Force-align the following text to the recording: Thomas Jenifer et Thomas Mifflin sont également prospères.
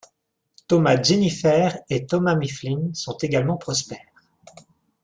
Thomas 0.67 0.97
Jenifer 0.99 1.77
et 1.87 2.07
Thomas 2.07 2.33
Mifflin 2.35 2.89
sont 2.95 3.17
également 3.17 3.57
prospères. 3.57 4.01